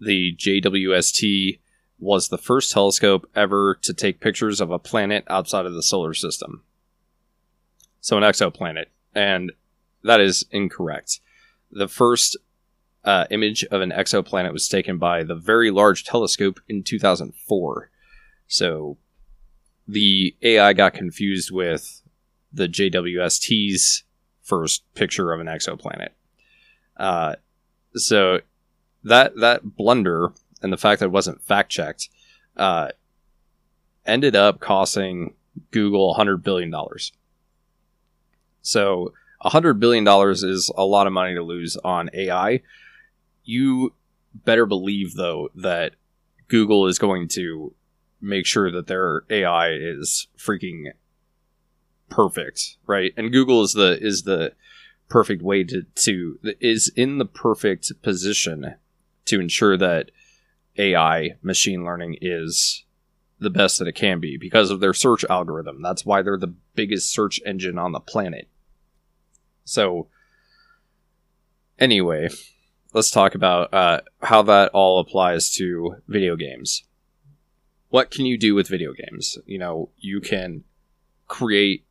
the 0.00 0.34
JWST 0.36 1.58
was 1.98 2.28
the 2.28 2.38
first 2.38 2.72
telescope 2.72 3.28
ever 3.34 3.78
to 3.82 3.94
take 3.94 4.20
pictures 4.20 4.60
of 4.60 4.70
a 4.70 4.78
planet 4.78 5.24
outside 5.28 5.64
of 5.66 5.72
the 5.72 5.82
solar 5.82 6.12
system. 6.12 6.62
So 8.00 8.16
an 8.16 8.22
exoplanet. 8.22 8.86
And 9.14 9.52
that 10.02 10.20
is 10.20 10.44
incorrect. 10.50 11.20
The 11.70 11.88
first 11.88 12.36
uh, 13.04 13.24
image 13.30 13.64
of 13.64 13.80
an 13.80 13.90
exoplanet 13.90 14.52
was 14.52 14.68
taken 14.68 14.98
by 14.98 15.22
the 15.22 15.34
Very 15.34 15.70
Large 15.70 16.04
Telescope 16.04 16.60
in 16.68 16.82
2004. 16.82 17.90
So 18.46 18.98
the 19.86 20.34
AI 20.42 20.72
got 20.72 20.94
confused 20.94 21.50
with 21.50 22.02
the 22.52 22.68
JWST's 22.68 24.04
first 24.42 24.82
picture 24.94 25.32
of 25.32 25.40
an 25.40 25.46
exoplanet. 25.46 26.10
Uh, 26.96 27.36
so 27.94 28.40
that 29.04 29.36
that 29.36 29.76
blunder 29.76 30.32
and 30.62 30.72
the 30.72 30.76
fact 30.76 31.00
that 31.00 31.06
it 31.06 31.12
wasn't 31.12 31.42
fact 31.42 31.70
checked 31.70 32.08
uh, 32.56 32.88
ended 34.04 34.34
up 34.34 34.60
costing 34.60 35.34
Google 35.70 36.08
100 36.08 36.42
billion 36.42 36.70
dollars. 36.70 37.12
So 38.62 39.12
$100 39.44 39.78
billion 39.78 40.06
is 40.32 40.70
a 40.76 40.84
lot 40.84 41.06
of 41.06 41.12
money 41.12 41.34
to 41.34 41.42
lose 41.42 41.76
on 41.76 42.10
AI. 42.12 42.62
You 43.44 43.94
better 44.34 44.66
believe, 44.66 45.14
though, 45.14 45.50
that 45.54 45.94
Google 46.48 46.86
is 46.86 46.98
going 46.98 47.28
to 47.28 47.74
make 48.20 48.46
sure 48.46 48.70
that 48.70 48.86
their 48.86 49.22
AI 49.30 49.72
is 49.72 50.28
freaking 50.38 50.92
perfect, 52.08 52.76
right? 52.86 53.12
And 53.16 53.32
Google 53.32 53.62
is 53.62 53.72
the 53.72 53.98
is 54.00 54.22
the 54.22 54.52
perfect 55.08 55.42
way 55.42 55.64
to 55.64 55.82
to 55.82 56.38
is 56.60 56.90
in 56.96 57.18
the 57.18 57.24
perfect 57.26 57.92
position 58.02 58.74
to 59.26 59.40
ensure 59.40 59.76
that 59.76 60.10
AI 60.78 61.36
machine 61.42 61.84
learning 61.84 62.16
is 62.20 62.84
the 63.38 63.50
best 63.50 63.78
that 63.78 63.88
it 63.88 63.94
can 63.94 64.18
be 64.18 64.36
because 64.36 64.70
of 64.70 64.80
their 64.80 64.94
search 64.94 65.24
algorithm. 65.28 65.82
That's 65.82 66.06
why 66.06 66.22
they're 66.22 66.38
the 66.38 66.54
biggest 66.74 67.12
search 67.12 67.40
engine 67.44 67.78
on 67.78 67.92
the 67.92 68.00
planet. 68.00 68.48
So, 69.64 70.08
anyway, 71.78 72.30
let's 72.94 73.10
talk 73.10 73.34
about 73.34 73.74
uh, 73.74 74.00
how 74.22 74.42
that 74.42 74.70
all 74.72 75.00
applies 75.00 75.50
to 75.56 75.96
video 76.08 76.36
games. 76.36 76.84
What 77.88 78.10
can 78.10 78.26
you 78.26 78.36
do 78.36 78.54
with 78.54 78.68
video 78.68 78.92
games? 78.92 79.38
You 79.46 79.58
know, 79.58 79.90
you 79.96 80.20
can 80.20 80.64
create 81.28 81.84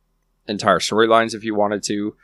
entire 0.46 0.78
storylines 0.78 1.34
if 1.34 1.44
you 1.44 1.54
wanted 1.54 1.82
to. 1.84 2.16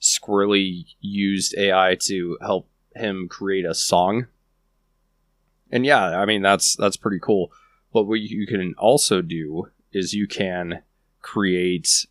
Squirrely 0.00 0.84
used 1.00 1.54
AI 1.56 1.96
to 2.02 2.36
help 2.40 2.68
him 2.94 3.28
create 3.28 3.64
a 3.64 3.74
song. 3.74 4.26
And 5.70 5.84
yeah, 5.86 6.18
I 6.18 6.24
mean 6.24 6.42
that's 6.42 6.76
that's 6.76 6.96
pretty 6.96 7.18
cool. 7.20 7.50
But 7.92 8.04
what 8.04 8.20
you 8.20 8.46
can 8.46 8.74
also 8.76 9.22
do 9.22 9.70
is 9.92 10.14
you 10.14 10.26
can 10.26 10.82
create 11.22 12.06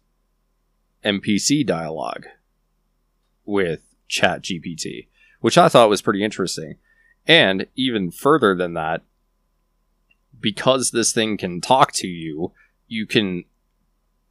NPC 1.03 1.65
dialogue 1.65 2.25
with 3.45 3.81
Chat 4.07 4.41
GPT, 4.41 5.07
which 5.41 5.57
I 5.57 5.69
thought 5.69 5.89
was 5.89 6.01
pretty 6.01 6.23
interesting. 6.23 6.77
And 7.27 7.67
even 7.75 8.11
further 8.11 8.55
than 8.55 8.73
that, 8.73 9.03
because 10.43 10.91
this 10.91 11.11
thing 11.11 11.37
can 11.37 11.59
talk 11.59 11.91
to 11.93 12.07
you, 12.07 12.51
you 12.87 13.07
can 13.07 13.45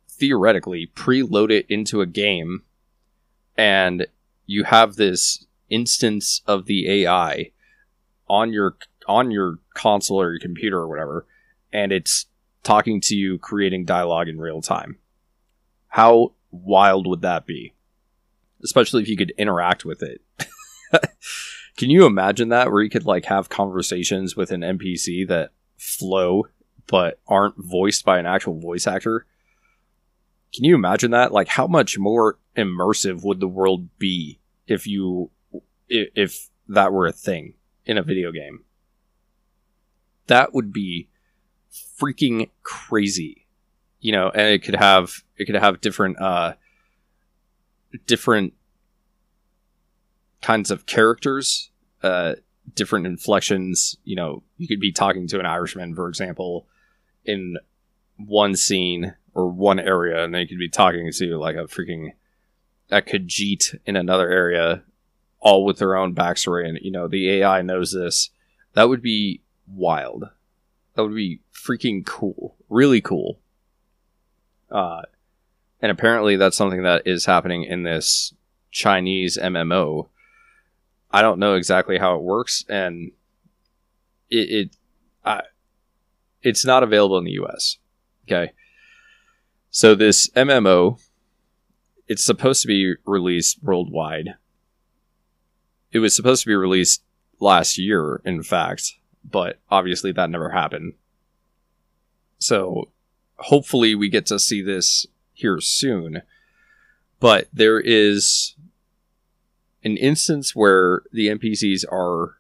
theoretically 0.09 0.93
preload 0.95 1.51
it 1.51 1.67
into 1.69 2.01
a 2.01 2.07
game 2.07 2.63
and 3.57 4.07
you 4.47 4.63
have 4.63 4.95
this 4.95 5.47
instance 5.69 6.43
of 6.47 6.67
the 6.67 6.89
AI 7.03 7.51
on 8.29 8.53
your 8.53 8.77
on 9.09 9.33
your 9.33 9.59
console 9.75 10.21
or 10.21 10.31
your 10.31 10.39
computer 10.39 10.79
or 10.79 10.87
whatever 10.87 11.27
and 11.73 11.91
it's 11.91 12.27
talking 12.63 13.01
to 13.01 13.17
you 13.17 13.37
creating 13.39 13.85
dialogue 13.85 14.29
in 14.29 14.39
real 14.39 14.63
time. 14.63 14.99
How 15.89 16.35
wild 16.53 17.09
would 17.09 17.23
that 17.23 17.47
be? 17.47 17.75
especially 18.63 19.03
if 19.03 19.09
you 19.09 19.17
could 19.17 19.33
interact 19.37 19.85
with 19.85 20.03
it. 20.03 20.21
Can 21.77 21.91
you 21.91 22.07
imagine 22.07 22.51
that 22.51 22.71
where 22.71 22.83
you 22.83 22.91
could 22.91 23.07
like 23.07 23.25
have 23.27 23.49
conversations 23.49 24.37
with 24.37 24.51
an 24.51 24.61
NPC 24.61 25.27
that 25.29 25.51
flow 25.83 26.47
but 26.87 27.19
aren't 27.27 27.57
voiced 27.59 28.05
by 28.05 28.19
an 28.19 28.27
actual 28.27 28.59
voice 28.59 28.87
actor? 28.87 29.27
Can 30.55 30.65
you 30.65 30.75
imagine 30.75 31.11
that? 31.11 31.33
Like 31.33 31.49
how 31.49 31.67
much 31.67 31.99
more 31.99 32.39
immersive 32.57 33.25
would 33.25 33.41
the 33.41 33.49
world 33.49 33.89
be 33.99 34.39
if 34.67 34.87
you 34.87 35.31
if 35.89 36.49
that 36.69 36.93
were 36.93 37.07
a 37.07 37.13
thing 37.13 37.55
in 37.85 37.99
a 37.99 38.03
video 38.03 38.33
game? 38.33 38.65
That 40.27 40.55
would 40.55 40.73
be 40.73 41.09
freaking 42.01 42.51
crazy. 42.63 43.47
You 44.01 44.13
know, 44.13 44.31
and 44.31 44.49
it 44.49 44.63
could 44.63 44.77
have 44.77 45.23
it 45.37 45.47
could 45.47 45.55
have 45.55 45.81
different 45.81 46.21
uh 46.21 46.55
different 48.07 48.55
kinds 50.43 50.71
of 50.71 50.87
characters, 50.87 51.71
uh, 52.03 52.35
different 52.75 53.07
inflections. 53.07 53.97
You 54.05 54.17
know, 54.17 54.43
you 54.59 54.69
could 54.69 54.81
be 54.81 54.93
talking 54.93 55.29
to 55.29 55.41
an 55.41 55.47
Irishman, 55.47 55.95
for 55.95 56.09
example, 56.09 56.67
in 57.25 57.57
one 58.17 58.55
scene 58.57 59.15
or 59.35 59.49
one 59.49 59.79
area, 59.79 60.25
and 60.25 60.35
they 60.35 60.47
could 60.47 60.59
be 60.59 60.69
talking 60.69 61.11
to 61.13 61.39
like 61.39 61.57
a 61.57 61.65
freaking 61.65 62.13
a 62.91 63.01
Khajiit 63.01 63.79
in 63.87 63.97
another 63.97 64.29
area, 64.29 64.83
all 65.41 65.65
with 65.65 65.79
their 65.79 65.97
own 65.97 66.15
backstory. 66.15 66.69
And 66.69 66.79
you 66.83 66.91
know, 66.91 67.09
the 67.09 67.31
AI 67.31 67.63
knows 67.63 67.93
this. 67.93 68.31
That 68.75 68.89
would 68.89 69.03
be 69.03 69.41
wild. 69.67 70.29
That 70.95 71.03
would 71.03 71.15
be 71.15 71.41
freaking 71.55 72.05
cool. 72.05 72.55
Really 72.69 73.01
cool. 73.01 73.39
Uh, 74.71 75.03
and 75.81 75.91
apparently 75.91 76.37
that's 76.37 76.57
something 76.57 76.83
that 76.83 77.03
is 77.07 77.27
happening 77.27 77.65
in 77.65 77.83
this 77.83 78.35
Chinese 78.71 79.39
MMO. 79.41 80.09
I 81.13 81.23
don't 81.23 81.39
know 81.39 81.55
exactly 81.55 81.99
how 81.99 82.17
it 82.17 82.23
works, 82.23 82.65
and 82.69 83.13
it, 84.31 84.51
it 84.51 84.77
I, 85.25 85.43
it's 86.43 86.65
not 86.65 86.83
available 86.83 87.19
in 87.19 87.25
the 87.25 87.33
U.S. 87.33 87.79
Okay, 88.27 88.53
so 89.71 89.95
this 89.95 90.29
MMO, 90.31 90.99
it's 92.09 92.25
supposed 92.25 92.63
to 92.63 92.69
be 92.69 92.95
released 93.05 93.63
worldwide. 93.63 94.35
It 95.91 95.99
was 95.99 96.17
supposed 96.17 96.43
to 96.43 96.49
be 96.49 96.55
released 96.55 97.03
last 97.41 97.77
year, 97.77 98.23
in 98.25 98.43
fact, 98.43 98.95
but 99.25 99.61
obviously 99.71 100.13
that 100.13 100.31
never 100.31 100.51
happened. 100.51 100.95
So 102.39 102.91
hopefully 103.37 103.95
we 103.95 104.09
get 104.09 104.27
to 104.27 104.39
see 104.39 104.63
this 104.63 105.07
here 105.33 105.61
soon. 105.61 106.23
But 107.21 107.49
there 107.53 107.79
is 107.79 108.55
an 109.85 109.97
instance 109.97 110.55
where 110.55 111.03
the 111.13 111.29
NPCs 111.29 111.85
are 111.91 112.37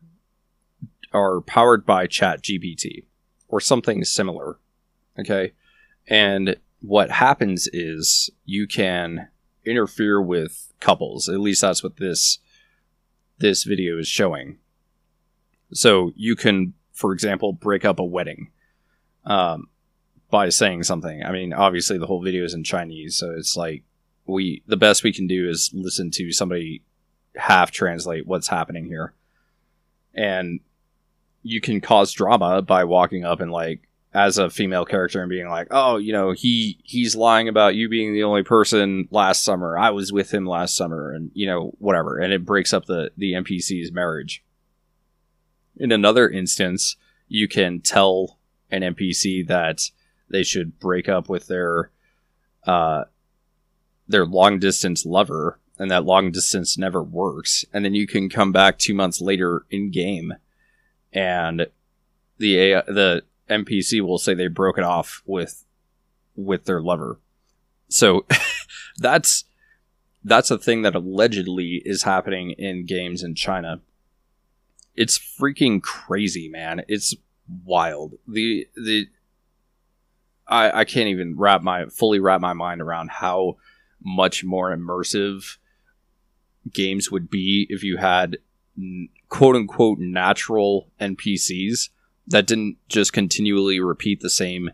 are 1.12 1.40
powered 1.42 1.84
by 1.84 2.06
Chat 2.06 2.42
GPT 2.42 3.04
or 3.48 3.60
something 3.60 4.04
similar. 4.04 4.58
Okay. 5.18 5.52
And 6.08 6.56
what 6.80 7.10
happens 7.10 7.68
is 7.72 8.30
you 8.44 8.66
can 8.66 9.28
interfere 9.64 10.20
with 10.20 10.72
couples. 10.80 11.28
At 11.28 11.40
least 11.40 11.60
that's 11.60 11.82
what 11.82 11.96
this 11.96 12.38
this 13.38 13.64
video 13.64 13.98
is 13.98 14.08
showing. 14.08 14.58
So 15.72 16.12
you 16.16 16.36
can, 16.36 16.74
for 16.92 17.12
example, 17.12 17.52
break 17.52 17.84
up 17.84 17.98
a 17.98 18.04
wedding 18.04 18.50
um, 19.24 19.68
by 20.30 20.48
saying 20.48 20.84
something. 20.84 21.22
I 21.24 21.32
mean, 21.32 21.52
obviously 21.52 21.98
the 21.98 22.06
whole 22.06 22.22
video 22.22 22.44
is 22.44 22.54
in 22.54 22.64
Chinese, 22.64 23.16
so 23.16 23.30
it's 23.30 23.56
like 23.56 23.84
we 24.26 24.62
the 24.66 24.76
best 24.76 25.04
we 25.04 25.12
can 25.12 25.26
do 25.26 25.48
is 25.48 25.70
listen 25.74 26.10
to 26.12 26.32
somebody 26.32 26.82
half 27.36 27.70
translate 27.70 28.26
what's 28.26 28.48
happening 28.48 28.86
here, 28.86 29.14
and 30.14 30.60
you 31.42 31.60
can 31.60 31.80
cause 31.80 32.12
drama 32.12 32.62
by 32.62 32.84
walking 32.84 33.24
up 33.24 33.40
and 33.40 33.50
like 33.50 33.88
as 34.14 34.36
a 34.36 34.50
female 34.50 34.84
character 34.84 35.20
and 35.20 35.30
being 35.30 35.48
like, 35.48 35.68
"Oh, 35.70 35.96
you 35.96 36.12
know, 36.12 36.32
he 36.32 36.78
he's 36.84 37.16
lying 37.16 37.48
about 37.48 37.74
you 37.74 37.88
being 37.88 38.12
the 38.12 38.24
only 38.24 38.42
person 38.42 39.08
last 39.10 39.42
summer. 39.42 39.78
I 39.78 39.90
was 39.90 40.12
with 40.12 40.32
him 40.32 40.46
last 40.46 40.76
summer 40.76 41.12
and 41.12 41.30
you 41.34 41.46
know, 41.46 41.74
whatever." 41.78 42.18
And 42.18 42.32
it 42.32 42.44
breaks 42.44 42.72
up 42.72 42.86
the 42.86 43.10
the 43.16 43.32
NPC's 43.32 43.92
marriage. 43.92 44.44
In 45.76 45.92
another 45.92 46.28
instance, 46.28 46.96
you 47.28 47.48
can 47.48 47.80
tell 47.80 48.38
an 48.70 48.82
NPC 48.82 49.46
that 49.48 49.90
they 50.28 50.42
should 50.42 50.78
break 50.78 51.08
up 51.08 51.28
with 51.28 51.46
their 51.46 51.90
uh 52.66 53.04
their 54.08 54.26
long 54.26 54.58
distance 54.58 55.06
lover 55.06 55.58
and 55.82 55.90
that 55.90 56.04
long 56.04 56.30
distance 56.30 56.78
never 56.78 57.02
works 57.02 57.64
and 57.72 57.84
then 57.84 57.94
you 57.94 58.06
can 58.06 58.28
come 58.28 58.52
back 58.52 58.78
2 58.78 58.94
months 58.94 59.20
later 59.20 59.66
in 59.70 59.90
game 59.90 60.34
and 61.12 61.66
the 62.38 62.58
AI, 62.58 62.82
the 62.86 63.22
NPC 63.48 64.00
will 64.00 64.18
say 64.18 64.34
they 64.34 64.48
broke 64.48 64.78
it 64.78 64.84
off 64.84 65.22
with 65.26 65.64
with 66.34 66.64
their 66.64 66.80
lover. 66.80 67.20
So 67.88 68.26
that's 68.98 69.44
that's 70.24 70.50
a 70.50 70.58
thing 70.58 70.82
that 70.82 70.94
allegedly 70.94 71.82
is 71.84 72.04
happening 72.04 72.52
in 72.52 72.86
games 72.86 73.22
in 73.22 73.34
China. 73.34 73.80
It's 74.94 75.18
freaking 75.18 75.82
crazy, 75.82 76.48
man. 76.48 76.82
It's 76.88 77.14
wild. 77.64 78.14
The 78.26 78.68
the 78.74 79.08
I 80.46 80.80
I 80.80 80.84
can't 80.84 81.08
even 81.08 81.36
wrap 81.38 81.62
my 81.62 81.86
fully 81.86 82.20
wrap 82.20 82.40
my 82.40 82.52
mind 82.52 82.80
around 82.80 83.10
how 83.10 83.56
much 84.04 84.42
more 84.42 84.74
immersive 84.74 85.58
games 86.70 87.10
would 87.10 87.30
be 87.30 87.66
if 87.70 87.82
you 87.82 87.96
had 87.96 88.38
quote 89.28 89.56
unquote 89.56 89.98
natural 89.98 90.90
NPCs 91.00 91.90
that 92.28 92.46
didn't 92.46 92.76
just 92.88 93.12
continually 93.12 93.80
repeat 93.80 94.20
the 94.20 94.30
same 94.30 94.70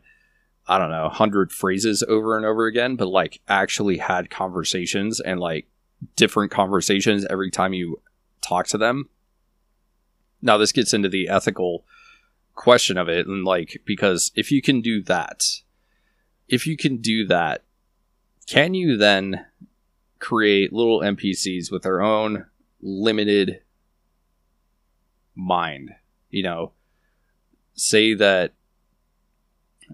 I 0.69 0.77
don't 0.77 0.91
know, 0.91 1.05
100 1.05 1.51
phrases 1.51 2.05
over 2.07 2.37
and 2.37 2.45
over 2.45 2.67
again, 2.67 2.97
but 2.97 3.09
like 3.09 3.41
actually 3.49 3.97
had 3.97 4.29
conversations 4.29 5.19
and 5.19 5.41
like 5.41 5.67
different 6.15 6.53
conversations 6.53 7.27
every 7.31 7.51
time 7.51 7.73
you 7.73 8.03
talk 8.43 8.67
to 8.69 8.79
them. 8.79 9.09
Now, 10.43 10.59
this 10.59 10.73
gets 10.73 10.93
into 10.93 11.09
the 11.09 11.29
ethical 11.29 11.85
question 12.55 12.99
of 12.99 13.09
it. 13.09 13.27
And 13.27 13.45
like, 13.45 13.81
because 13.87 14.31
if 14.35 14.53
you 14.53 14.61
can 14.61 14.83
do 14.83 15.03
that, 15.05 15.43
if 16.49 16.67
you 16.67 16.77
can 16.77 16.99
do 16.99 17.27
that, 17.27 17.65
can 18.47 18.75
you 18.75 18.99
then 18.99 19.47
create 20.19 20.73
little 20.73 21.01
NPCs 21.01 21.71
with 21.71 21.83
their 21.83 22.01
own 22.03 22.47
limited 22.81 23.61
mind? 25.35 25.91
You 26.31 26.43
know, 26.43 26.73
say 27.75 28.15
that 28.15 28.53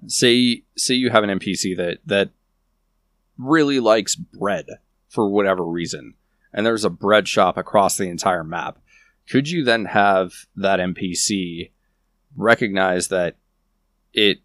say 0.07 0.63
say 0.77 0.95
you 0.95 1.11
have 1.11 1.25
an 1.25 1.39
NPC 1.39 1.77
that 1.77 1.99
that 2.07 2.31
really 3.39 3.81
likes 3.81 4.15
bread 4.15 4.67
for 5.09 5.29
whatever 5.29 5.65
reason, 5.65 6.15
and 6.53 6.65
there's 6.65 6.85
a 6.85 6.91
bread 6.91 7.29
shop 7.29 7.57
across 7.57 7.97
the 7.97 8.09
entire 8.09 8.45
map. 8.45 8.79
Could 9.29 9.49
you 9.49 9.65
then 9.65 9.87
have 9.87 10.33
that 10.57 10.81
NPC 10.81 11.71
recognize 12.37 13.09
that 13.09 13.37
it 14.13 14.41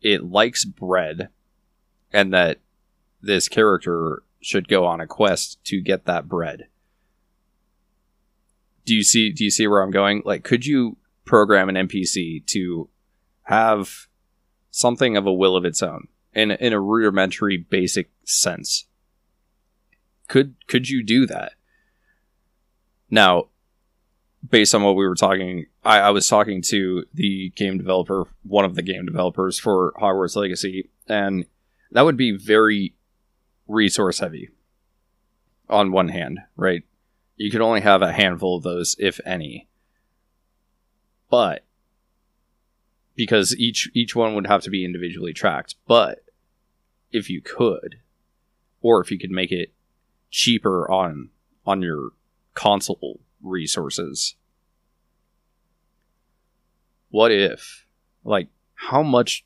it 0.00 0.24
likes 0.24 0.64
bread 0.64 1.28
and 2.12 2.32
that 2.32 2.58
this 3.22 3.48
character 3.48 4.22
should 4.40 4.68
go 4.68 4.86
on 4.86 5.00
a 5.00 5.06
quest 5.06 5.62
to 5.64 5.80
get 5.80 6.06
that 6.06 6.28
bread? 6.28 6.68
Do 8.84 8.94
you 8.94 9.04
see 9.04 9.30
do 9.30 9.44
you 9.44 9.50
see 9.50 9.66
where 9.66 9.82
I'm 9.82 9.90
going? 9.90 10.22
Like 10.24 10.44
could 10.44 10.66
you 10.66 10.96
program 11.24 11.68
an 11.68 11.88
NPC 11.88 12.44
to 12.46 12.88
have 13.44 14.08
something 14.70 15.16
of 15.16 15.26
a 15.26 15.32
will 15.32 15.56
of 15.56 15.64
its 15.64 15.82
own 15.82 16.08
in 16.32 16.50
in 16.50 16.72
a 16.72 16.80
rudimentary 16.80 17.56
basic 17.56 18.10
sense. 18.24 18.86
Could 20.28 20.54
could 20.66 20.88
you 20.88 21.02
do 21.02 21.26
that? 21.26 21.52
Now, 23.10 23.48
based 24.48 24.74
on 24.74 24.82
what 24.82 24.94
we 24.94 25.06
were 25.06 25.16
talking, 25.16 25.66
I, 25.84 25.98
I 25.98 26.10
was 26.10 26.28
talking 26.28 26.62
to 26.68 27.04
the 27.12 27.50
game 27.56 27.78
developer, 27.78 28.26
one 28.44 28.64
of 28.64 28.76
the 28.76 28.82
game 28.82 29.04
developers 29.04 29.58
for 29.58 29.92
Hogwarts 30.00 30.36
Legacy, 30.36 30.88
and 31.08 31.46
that 31.90 32.02
would 32.02 32.16
be 32.16 32.36
very 32.36 32.94
resource 33.70 34.18
heavy. 34.18 34.50
On 35.68 35.92
one 35.92 36.08
hand, 36.08 36.40
right? 36.56 36.82
You 37.36 37.50
could 37.50 37.60
only 37.60 37.80
have 37.80 38.02
a 38.02 38.12
handful 38.12 38.56
of 38.56 38.64
those, 38.64 38.96
if 38.98 39.20
any. 39.24 39.68
But 41.30 41.64
because 43.14 43.56
each 43.56 43.88
each 43.94 44.16
one 44.16 44.34
would 44.34 44.48
have 44.48 44.62
to 44.62 44.70
be 44.70 44.84
individually 44.84 45.32
tracked. 45.32 45.76
But 45.86 46.24
if 47.12 47.30
you 47.30 47.40
could, 47.40 48.00
or 48.82 49.00
if 49.00 49.10
you 49.10 49.18
could 49.18 49.30
make 49.30 49.52
it 49.52 49.72
cheaper 50.30 50.90
on 50.90 51.30
on 51.64 51.82
your 51.82 52.10
console 52.54 53.20
resources, 53.40 54.34
what 57.10 57.30
if, 57.30 57.86
like, 58.24 58.48
how 58.74 59.02
much 59.02 59.44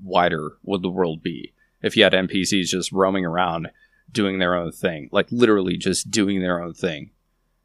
wider 0.00 0.58
would 0.62 0.82
the 0.82 0.90
world 0.90 1.22
be 1.22 1.52
if 1.82 1.96
you 1.96 2.04
had 2.04 2.12
NPCs 2.12 2.66
just 2.66 2.92
roaming 2.92 3.24
around 3.24 3.70
doing 4.10 4.38
their 4.38 4.54
own 4.54 4.72
thing, 4.72 5.08
like 5.12 5.26
literally 5.30 5.76
just 5.76 6.10
doing 6.10 6.40
their 6.40 6.62
own 6.62 6.74
thing, 6.74 7.10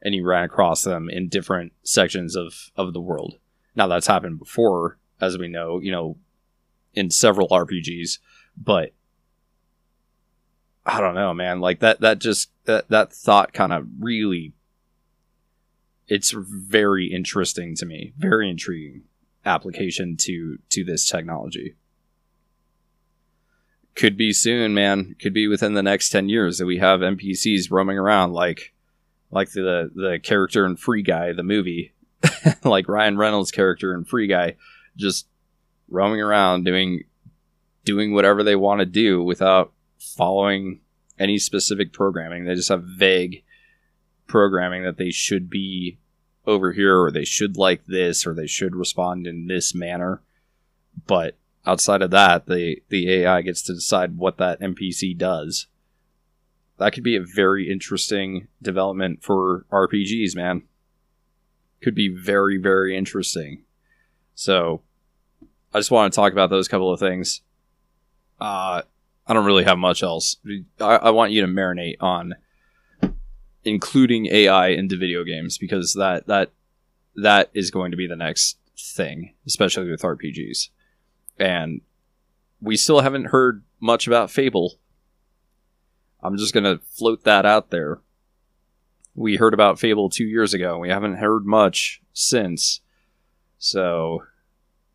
and 0.01 0.15
you 0.15 0.25
ran 0.25 0.43
across 0.43 0.83
them 0.83 1.09
in 1.09 1.29
different 1.29 1.73
sections 1.83 2.35
of 2.35 2.71
of 2.75 2.93
the 2.93 3.01
world? 3.01 3.35
Now 3.75 3.87
that's 3.87 4.07
happened 4.07 4.39
before, 4.39 4.97
as 5.19 5.37
we 5.37 5.47
know, 5.47 5.79
you 5.79 5.91
know, 5.91 6.17
in 6.93 7.09
several 7.09 7.47
RPGs, 7.49 8.19
but 8.57 8.93
I 10.85 10.99
don't 10.99 11.15
know, 11.15 11.33
man. 11.33 11.59
Like 11.59 11.79
that 11.79 12.01
that 12.01 12.19
just 12.19 12.51
that 12.65 12.89
that 12.89 13.13
thought 13.13 13.53
kind 13.53 13.73
of 13.73 13.87
really 13.99 14.53
it's 16.07 16.31
very 16.31 17.07
interesting 17.07 17.75
to 17.75 17.85
me. 17.85 18.13
Very 18.17 18.49
intriguing 18.49 19.03
application 19.45 20.17
to 20.17 20.57
to 20.69 20.83
this 20.83 21.07
technology. 21.07 21.75
Could 23.95 24.17
be 24.17 24.31
soon, 24.33 24.73
man. 24.73 25.15
Could 25.21 25.33
be 25.33 25.47
within 25.47 25.73
the 25.73 25.83
next 25.83 26.09
10 26.09 26.29
years 26.29 26.57
that 26.57 26.65
we 26.65 26.77
have 26.77 27.01
NPCs 27.01 27.71
roaming 27.71 27.97
around 27.97 28.33
like 28.33 28.73
like 29.31 29.51
the 29.51 29.91
the 29.93 30.19
character 30.21 30.65
in 30.65 30.75
Free 30.75 31.01
Guy, 31.01 31.33
the 31.33 31.43
movie, 31.43 31.93
like 32.63 32.87
Ryan 32.87 33.17
Reynolds' 33.17 33.51
character 33.51 33.93
in 33.93 34.03
Free 34.03 34.27
Guy, 34.27 34.55
just 34.97 35.27
roaming 35.89 36.21
around 36.21 36.63
doing 36.63 37.03
doing 37.83 38.13
whatever 38.13 38.43
they 38.43 38.55
want 38.55 38.79
to 38.79 38.85
do 38.85 39.23
without 39.23 39.73
following 39.99 40.81
any 41.19 41.37
specific 41.37 41.93
programming. 41.93 42.45
They 42.45 42.55
just 42.55 42.69
have 42.69 42.83
vague 42.83 43.43
programming 44.27 44.83
that 44.83 44.97
they 44.97 45.11
should 45.11 45.49
be 45.49 45.99
over 46.45 46.71
here 46.73 46.99
or 46.99 47.11
they 47.11 47.25
should 47.25 47.57
like 47.57 47.85
this 47.85 48.25
or 48.25 48.33
they 48.33 48.47
should 48.47 48.75
respond 48.75 49.27
in 49.27 49.47
this 49.47 49.75
manner. 49.75 50.21
But 51.05 51.37
outside 51.65 52.01
of 52.01 52.11
that, 52.11 52.47
the 52.47 52.81
the 52.89 53.11
AI 53.11 53.41
gets 53.41 53.61
to 53.63 53.73
decide 53.73 54.17
what 54.17 54.37
that 54.37 54.59
NPC 54.61 55.17
does. 55.17 55.67
that 56.77 56.93
could 56.93 57.03
be 57.03 57.15
a 57.15 57.21
very 57.21 57.69
interesting 57.71 58.47
development 58.61 59.23
for 59.23 59.65
RPGs, 59.71 60.35
man. 60.35 60.63
Could 61.81 61.95
be 61.95 62.09
very, 62.09 62.57
very 62.57 62.97
interesting. 62.97 63.63
So, 64.35 64.81
I 65.73 65.79
just 65.79 65.91
want 65.91 66.11
to 66.11 66.15
talk 66.15 66.31
about 66.33 66.49
those 66.49 66.67
couple 66.67 66.91
of 66.91 66.99
things. 66.99 67.41
Uh, 68.39 68.81
I 69.27 69.33
don't 69.33 69.45
really 69.45 69.63
have 69.63 69.77
much 69.77 70.01
else. 70.01 70.37
I, 70.79 70.95
I 70.95 71.09
want 71.11 71.31
you 71.31 71.41
to 71.41 71.47
marinate 71.47 71.97
on 71.99 72.35
including 73.63 74.25
AI 74.27 74.69
into 74.69 74.97
video 74.97 75.23
games 75.23 75.57
because 75.59 75.93
that 75.93 76.25
that 76.27 76.51
that 77.15 77.51
is 77.53 77.69
going 77.69 77.91
to 77.91 77.97
be 77.97 78.07
the 78.07 78.15
next 78.15 78.57
thing, 78.77 79.33
especially 79.45 79.89
with 79.91 80.01
RPGs. 80.01 80.69
And 81.39 81.81
we 82.61 82.77
still 82.77 83.01
haven't 83.01 83.25
heard 83.25 83.63
much 83.79 84.07
about 84.07 84.31
Fable. 84.31 84.75
I'm 86.23 86.37
just 86.37 86.53
going 86.53 86.63
to 86.63 86.79
float 86.85 87.23
that 87.23 87.45
out 87.45 87.71
there. 87.71 87.99
We 89.15 89.35
heard 89.35 89.53
about 89.53 89.79
Fable 89.79 90.09
two 90.09 90.25
years 90.25 90.53
ago. 90.53 90.77
We 90.77 90.89
haven't 90.89 91.15
heard 91.15 91.45
much 91.45 92.01
since. 92.13 92.81
So 93.57 94.23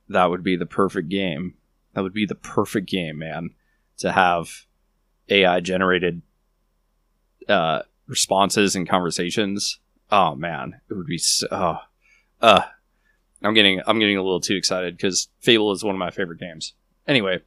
that 0.09 0.27
would 0.27 0.42
be 0.42 0.57
the 0.57 0.66
perfect 0.66 1.09
game. 1.09 1.55
That 1.94 2.03
would 2.03 2.14
be 2.14 2.27
the 2.27 2.35
perfect 2.35 2.88
game, 2.88 3.18
man, 3.18 3.51
to 3.99 4.12
have 4.12 4.66
AI 5.29 5.61
generated 5.61 6.22
uh, 7.49 7.83
responses 8.07 8.77
and 8.77 8.88
conversations. 8.88 9.81
Oh 10.11 10.35
man, 10.35 10.81
it 10.88 10.94
would 10.94 11.07
be 11.07 11.18
so. 11.18 11.79
Uh, 12.40 12.62
I'm 13.46 13.54
getting 13.54 13.80
I'm 13.87 13.98
getting 13.98 14.16
a 14.16 14.22
little 14.22 14.40
too 14.40 14.56
excited 14.56 14.96
because 14.96 15.28
Fable 15.40 15.72
is 15.72 15.85
one 15.85 15.94
of 15.94 15.98
my 15.98 16.11
favorite 16.11 16.40
games. 16.40 16.74
Anyway, 17.06 17.40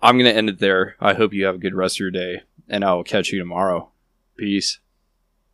I'm 0.00 0.16
gonna 0.16 0.30
end 0.30 0.48
it 0.48 0.58
there. 0.58 0.96
I 1.00 1.14
hope 1.14 1.34
you 1.34 1.44
have 1.44 1.56
a 1.56 1.58
good 1.58 1.74
rest 1.74 1.96
of 1.96 2.00
your 2.00 2.10
day, 2.10 2.42
and 2.68 2.84
I 2.84 2.94
will 2.94 3.04
catch 3.04 3.30
you 3.30 3.38
tomorrow. 3.38 3.90
Peace. 4.36 4.78